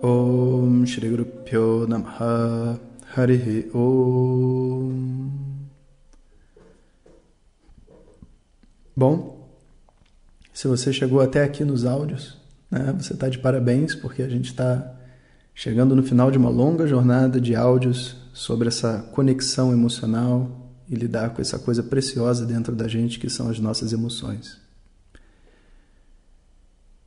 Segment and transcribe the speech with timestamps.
[0.03, 2.81] Om Shri Guru Pyo Namaha
[3.17, 5.04] Harihi Om
[8.97, 9.51] Bom,
[10.53, 12.37] se você chegou até aqui nos áudios,
[12.71, 14.95] né, você está de parabéns, porque a gente está
[15.53, 21.31] chegando no final de uma longa jornada de áudios sobre essa conexão emocional e lidar
[21.31, 24.61] com essa coisa preciosa dentro da gente que são as nossas emoções.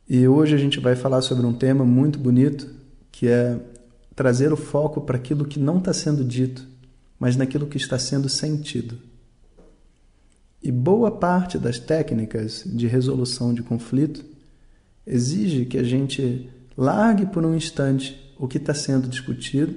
[0.06, 2.74] E hoje a gente vai falar sobre um tema muito bonito
[3.10, 3.58] que é
[4.14, 6.66] trazer o foco para aquilo que não está sendo dito,
[7.18, 9.07] mas naquilo que está sendo sentido.
[10.62, 14.24] E boa parte das técnicas de resolução de conflito
[15.06, 19.74] exige que a gente largue por um instante o que está sendo discutido,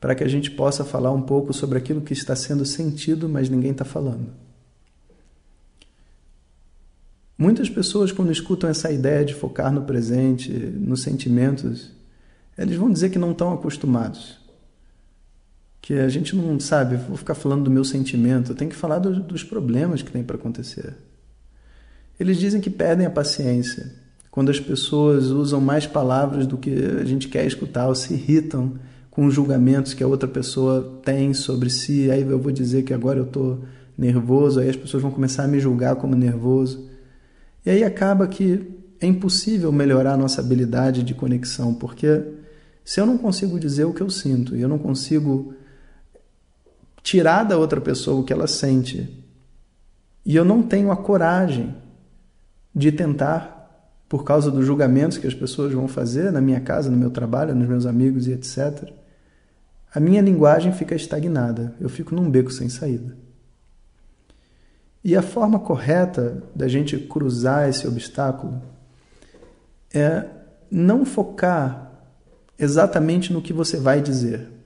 [0.00, 3.48] para que a gente possa falar um pouco sobre aquilo que está sendo sentido, mas
[3.48, 4.28] ninguém está falando.
[7.36, 11.90] Muitas pessoas, quando escutam essa ideia de focar no presente, nos sentimentos,
[12.56, 14.38] eles vão dizer que não estão acostumados
[15.88, 18.98] que a gente não sabe, vou ficar falando do meu sentimento, eu tenho que falar
[18.98, 20.92] do, dos problemas que tem para acontecer.
[22.20, 23.90] Eles dizem que perdem a paciência
[24.30, 28.74] quando as pessoas usam mais palavras do que a gente quer escutar ou se irritam
[29.10, 32.10] com os julgamentos que a outra pessoa tem sobre si.
[32.10, 33.64] Aí eu vou dizer que agora eu estou
[33.96, 36.86] nervoso, aí as pessoas vão começar a me julgar como nervoso.
[37.64, 38.60] E aí acaba que
[39.00, 42.24] é impossível melhorar a nossa habilidade de conexão, porque
[42.84, 45.54] se eu não consigo dizer o que eu sinto e eu não consigo
[47.08, 49.08] tirar da outra pessoa o que ela sente.
[50.26, 51.74] E eu não tenho a coragem
[52.74, 56.98] de tentar, por causa dos julgamentos que as pessoas vão fazer na minha casa, no
[56.98, 58.92] meu trabalho, nos meus amigos e etc.
[59.90, 63.16] A minha linguagem fica estagnada, eu fico num beco sem saída.
[65.02, 68.60] E a forma correta da gente cruzar esse obstáculo
[69.94, 70.26] é
[70.70, 71.90] não focar
[72.58, 74.57] exatamente no que você vai dizer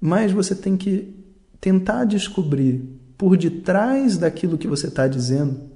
[0.00, 1.14] mas você tem que
[1.60, 2.82] tentar descobrir
[3.16, 5.68] por detrás daquilo que você está dizendo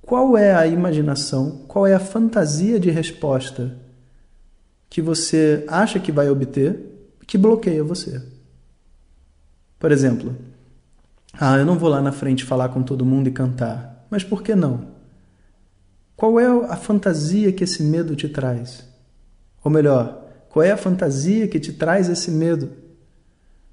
[0.00, 3.76] qual é a imaginação, qual é a fantasia de resposta
[4.88, 6.90] que você acha que vai obter
[7.26, 8.20] que bloqueia você.
[9.78, 10.34] Por exemplo,
[11.32, 14.04] ah, eu não vou lá na frente falar com todo mundo e cantar.
[14.10, 14.88] Mas por que não?
[16.16, 18.84] Qual é a fantasia que esse medo te traz?
[19.62, 22.70] Ou melhor, qual é a fantasia que te traz esse medo?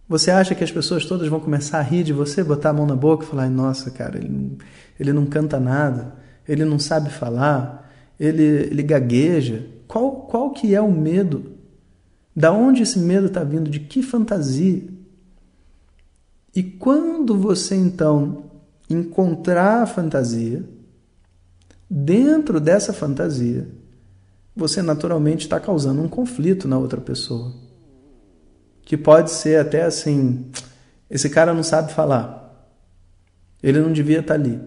[0.07, 2.85] Você acha que as pessoas todas vão começar a rir de você, botar a mão
[2.85, 4.57] na boca e falar: nossa, cara, ele,
[4.97, 6.15] ele não canta nada,
[6.47, 9.67] ele não sabe falar, ele, ele gagueja.
[9.85, 11.57] Qual, qual que é o medo?
[12.35, 13.69] Da onde esse medo está vindo?
[13.69, 14.83] De que fantasia?
[16.55, 18.45] E quando você então
[18.89, 20.63] encontrar a fantasia,
[21.89, 23.67] dentro dessa fantasia,
[24.55, 27.66] você naturalmente está causando um conflito na outra pessoa
[28.87, 30.49] que pode ser até assim:
[31.09, 32.73] esse cara não sabe falar,
[33.61, 34.61] ele não devia estar tá ali.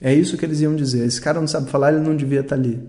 [0.00, 2.54] É isso que eles iam dizer: esse cara não sabe falar, ele não devia estar
[2.54, 2.80] tá ali.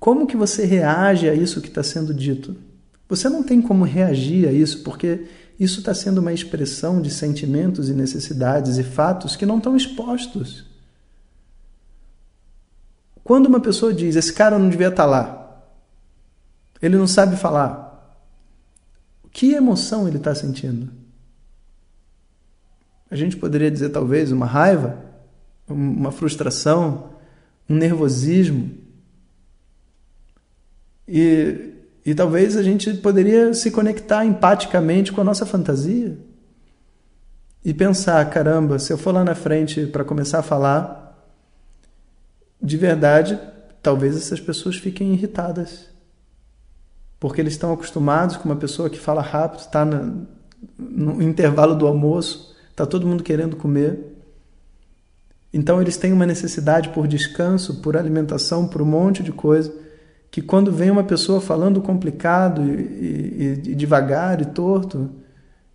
[0.00, 2.56] Como que você reage a isso que está sendo dito?
[3.08, 5.26] Você não tem como reagir a isso, porque
[5.58, 10.66] isso está sendo uma expressão de sentimentos e necessidades e fatos que não estão expostos.
[13.22, 15.62] Quando uma pessoa diz, esse cara não devia estar tá lá,
[16.82, 17.87] ele não sabe falar,
[19.38, 20.90] que emoção ele está sentindo?
[23.08, 24.98] A gente poderia dizer talvez uma raiva,
[25.68, 27.10] uma frustração,
[27.70, 28.68] um nervosismo.
[31.06, 31.72] E,
[32.04, 36.18] e talvez a gente poderia se conectar empaticamente com a nossa fantasia
[37.64, 41.16] e pensar: caramba, se eu for lá na frente para começar a falar,
[42.60, 43.38] de verdade,
[43.80, 45.96] talvez essas pessoas fiquem irritadas
[47.20, 49.84] porque eles estão acostumados com uma pessoa que fala rápido, está
[50.78, 54.16] no intervalo do almoço, está todo mundo querendo comer.
[55.52, 59.74] Então eles têm uma necessidade por descanso, por alimentação, por um monte de coisa,
[60.30, 65.10] que quando vem uma pessoa falando complicado e, e, e devagar e torto,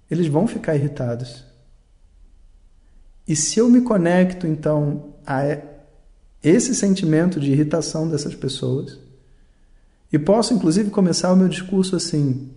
[0.10, 1.44] eles vão ficar irritados.
[3.28, 5.58] E se eu me conecto então a
[6.44, 9.00] esse sentimento de irritação dessas pessoas,
[10.14, 12.52] e posso, inclusive, começar o meu discurso assim: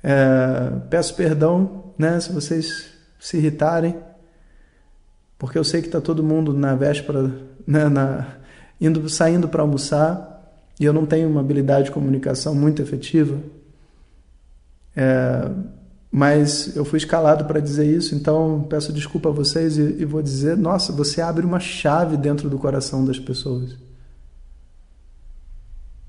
[0.00, 2.86] é, peço perdão né, se vocês
[3.18, 3.96] se irritarem,
[5.36, 7.32] porque eu sei que está todo mundo na véspera,
[7.66, 8.36] né, na,
[8.80, 13.40] indo, saindo para almoçar, e eu não tenho uma habilidade de comunicação muito efetiva.
[14.96, 15.50] É,
[16.12, 20.22] mas eu fui escalado para dizer isso, então peço desculpa a vocês e, e vou
[20.22, 23.83] dizer: nossa, você abre uma chave dentro do coração das pessoas.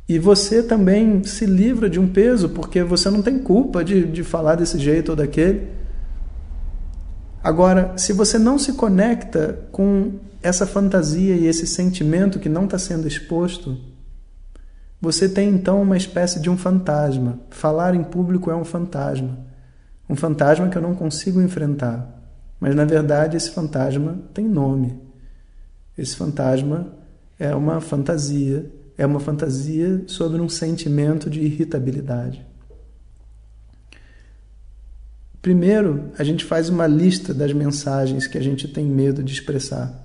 [0.07, 4.23] E você também se livra de um peso, porque você não tem culpa de, de
[4.23, 5.67] falar desse jeito ou daquele.
[7.43, 10.13] Agora, se você não se conecta com
[10.43, 13.77] essa fantasia e esse sentimento que não está sendo exposto,
[15.01, 17.39] você tem então uma espécie de um fantasma.
[17.49, 19.39] Falar em público é um fantasma.
[20.07, 22.15] Um fantasma que eu não consigo enfrentar.
[22.59, 24.99] Mas na verdade esse fantasma tem nome.
[25.97, 26.93] Esse fantasma
[27.39, 32.45] é uma fantasia é uma fantasia sobre um sentimento de irritabilidade.
[35.41, 40.03] Primeiro, a gente faz uma lista das mensagens que a gente tem medo de expressar.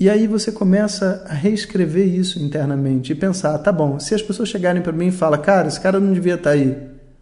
[0.00, 4.48] E aí você começa a reescrever isso internamente e pensar, tá bom, se as pessoas
[4.48, 6.76] chegarem para mim e falam, cara, esse cara não devia estar tá aí,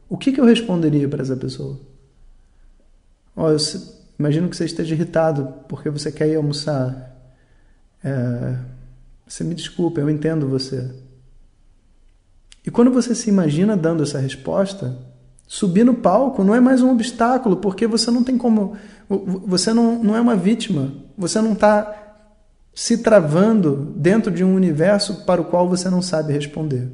[0.09, 1.79] o que, que eu responderia para essa pessoa?
[4.19, 7.20] Imagino que você esteja irritado porque você quer ir almoçar.
[8.03, 8.57] É,
[9.27, 10.91] você me desculpa, eu entendo você.
[12.67, 14.99] E quando você se imagina dando essa resposta,
[15.47, 18.77] subir no palco não é mais um obstáculo, porque você não tem como.
[19.09, 20.93] Você não, não é uma vítima.
[21.17, 21.97] Você não está
[22.75, 26.91] se travando dentro de um universo para o qual você não sabe responder.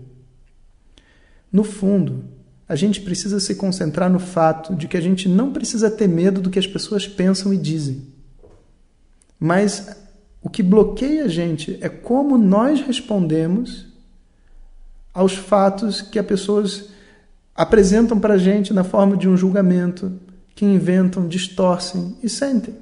[1.52, 2.24] No fundo,
[2.68, 6.40] a gente precisa se concentrar no fato de que a gente não precisa ter medo
[6.40, 8.06] do que as pessoas pensam e dizem.
[9.38, 9.88] Mas
[10.46, 13.84] o que bloqueia a gente é como nós respondemos
[15.12, 16.90] aos fatos que as pessoas
[17.52, 20.20] apresentam para a gente na forma de um julgamento,
[20.54, 22.76] que inventam, distorcem e sentem.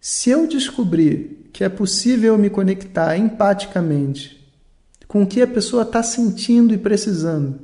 [0.00, 4.50] Se eu descobrir que é possível me conectar empaticamente
[5.06, 7.60] com o que a pessoa está sentindo e precisando,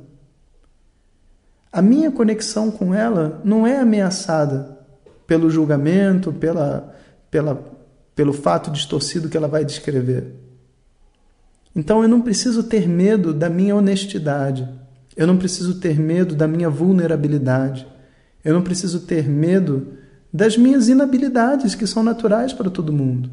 [1.73, 4.77] a minha conexão com ela não é ameaçada
[5.25, 6.95] pelo julgamento, pela,
[7.31, 7.73] pela
[8.15, 10.33] pelo fato distorcido que ela vai descrever.
[11.75, 14.67] Então eu não preciso ter medo da minha honestidade.
[15.15, 17.85] Eu não preciso ter medo da minha vulnerabilidade.
[18.43, 19.93] Eu não preciso ter medo
[20.31, 23.29] das minhas inabilidades que são naturais para todo mundo.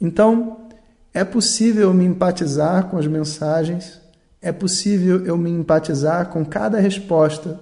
[0.00, 0.68] Então,
[1.14, 4.00] é possível me empatizar com as mensagens,
[4.40, 7.58] é possível eu me empatizar com cada resposta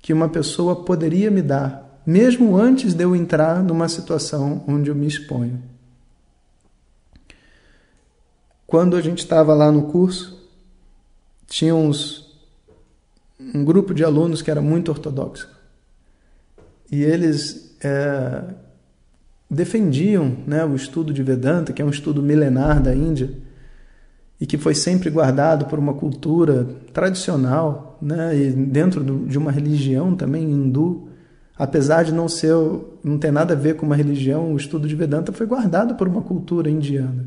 [0.00, 4.94] que uma pessoa poderia me dar mesmo antes de eu entrar numa situação onde eu
[4.94, 5.62] me exponho.
[8.66, 10.42] Quando a gente estava lá no curso,
[11.46, 12.36] tinha uns,
[13.38, 15.48] um grupo de alunos que era muito ortodoxo.
[16.90, 18.42] E eles é,
[19.50, 23.30] defendiam né, o estudo de Vedanta, que é um estudo milenar da Índia,
[24.40, 30.16] e que foi sempre guardado por uma cultura tradicional, né, e dentro de uma religião
[30.16, 31.08] também hindu,
[31.56, 32.54] apesar de não ser,
[33.02, 36.08] não ter nada a ver com uma religião, o estudo de Vedanta foi guardado por
[36.08, 37.26] uma cultura indiana.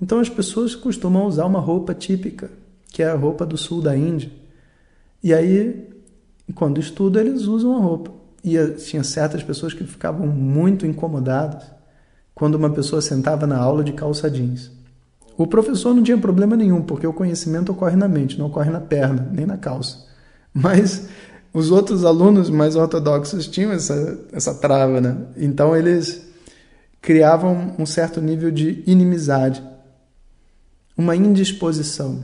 [0.00, 2.50] Então as pessoas costumam usar uma roupa típica,
[2.90, 4.30] que é a roupa do sul da Índia.
[5.22, 5.88] E aí,
[6.54, 8.12] quando estudam, eles usam a roupa.
[8.44, 11.64] E tinha certas pessoas que ficavam muito incomodadas
[12.34, 14.70] quando uma pessoa sentava na aula de calça jeans.
[15.36, 18.80] O professor não tinha problema nenhum, porque o conhecimento ocorre na mente, não ocorre na
[18.80, 20.06] perna, nem na calça.
[20.52, 21.08] Mas
[21.56, 25.16] os outros alunos mais ortodoxos tinham essa, essa trava, né?
[25.38, 26.22] Então eles
[27.00, 29.64] criavam um certo nível de inimizade,
[30.94, 32.22] uma indisposição.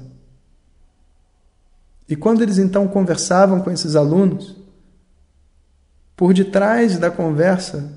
[2.06, 4.54] E quando eles então conversavam com esses alunos,
[6.14, 7.90] por detrás da conversa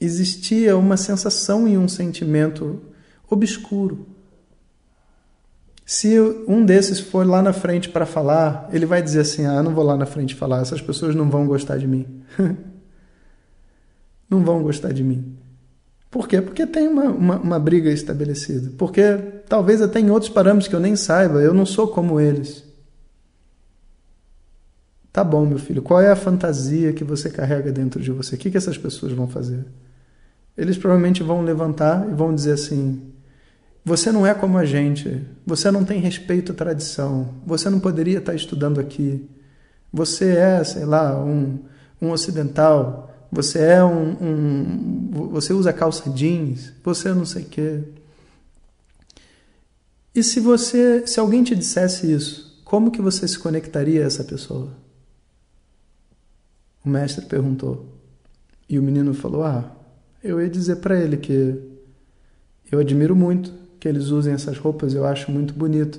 [0.00, 2.80] existia uma sensação e um sentimento
[3.28, 4.06] obscuro.
[5.90, 9.74] Se um desses for lá na frente para falar, ele vai dizer assim: Ah, não
[9.74, 12.22] vou lá na frente falar, essas pessoas não vão gostar de mim.
[14.30, 15.36] não vão gostar de mim.
[16.08, 16.40] Por quê?
[16.40, 18.70] Porque tem uma, uma, uma, briga estabelecida.
[18.78, 19.02] Porque
[19.48, 22.62] talvez até em outros parâmetros que eu nem saiba, eu não sou como eles.
[25.12, 28.36] Tá bom, meu filho, qual é a fantasia que você carrega dentro de você?
[28.36, 29.66] O que, que essas pessoas vão fazer?
[30.56, 33.09] Eles provavelmente vão levantar e vão dizer assim:
[33.90, 35.26] você não é como a gente.
[35.44, 37.34] Você não tem respeito à tradição.
[37.44, 39.28] Você não poderia estar estudando aqui.
[39.92, 41.58] Você é, sei lá, um,
[42.00, 43.12] um ocidental.
[43.32, 46.72] Você é um, um, Você usa calça jeans.
[46.84, 47.82] Você não sei o quê.
[50.14, 51.04] E se você.
[51.04, 54.70] Se alguém te dissesse isso, como que você se conectaria a essa pessoa?
[56.84, 57.98] O mestre perguntou.
[58.68, 59.68] E o menino falou: Ah,
[60.22, 61.60] eu ia dizer para ele que
[62.70, 65.98] eu admiro muito que eles usem essas roupas, eu acho muito bonito.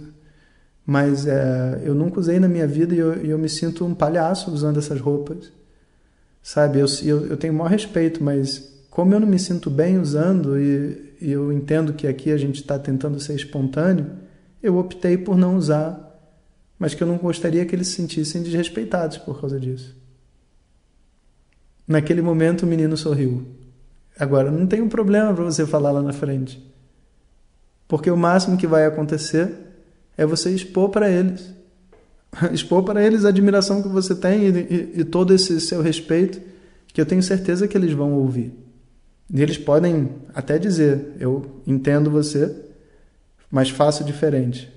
[0.86, 4.52] Mas é, eu nunca usei na minha vida e eu, eu, me sinto um palhaço
[4.52, 5.52] usando essas roupas.
[6.44, 10.00] Sabe, eu, eu, eu tenho o maior respeito, mas como eu não me sinto bem
[10.00, 14.12] usando e, e eu entendo que aqui a gente está tentando ser espontâneo,
[14.62, 16.08] eu optei por não usar,
[16.78, 19.96] mas que eu não gostaria que eles se sentissem desrespeitados por causa disso.
[21.88, 23.46] Naquele momento o menino sorriu.
[24.20, 26.71] Agora, não tem um problema para você falar lá na frente.
[27.92, 29.52] Porque o máximo que vai acontecer
[30.16, 31.54] é você expor para eles.
[32.54, 36.40] expor para eles a admiração que você tem e, e, e todo esse seu respeito,
[36.88, 38.54] que eu tenho certeza que eles vão ouvir.
[39.30, 42.56] E eles podem até dizer: Eu entendo você,
[43.52, 44.72] mas faço diferente.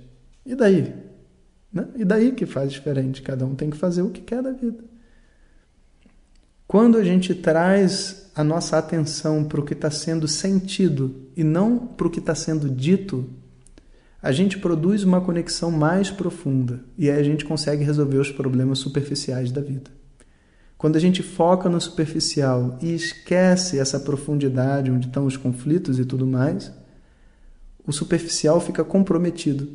[0.45, 0.93] E daí?
[1.73, 1.87] Né?
[1.95, 3.23] E daí que faz diferente?
[3.23, 4.83] Cada um tem que fazer o que quer da vida.
[6.67, 11.79] Quando a gente traz a nossa atenção para o que está sendo sentido e não
[11.79, 13.29] para o que está sendo dito,
[14.21, 18.79] a gente produz uma conexão mais profunda e aí a gente consegue resolver os problemas
[18.79, 19.91] superficiais da vida.
[20.77, 26.05] Quando a gente foca no superficial e esquece essa profundidade onde estão os conflitos e
[26.05, 26.73] tudo mais,
[27.87, 29.69] o superficial fica comprometido.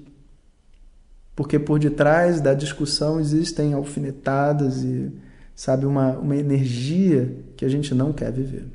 [1.35, 5.11] Porque por detrás da discussão existem alfinetadas e
[5.59, 8.65] sabe, uma, uma energia que a gente não quer viver.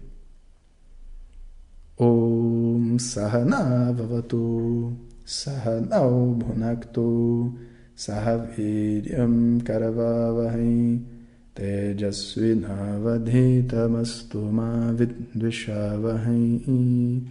[1.98, 7.54] Om Sahana Vavatu Sahanau Bhunaktu
[7.96, 11.00] Sahaviryam Karavavahai
[11.54, 17.22] Tejasvinavadhitamastu Ma Vidvishavahai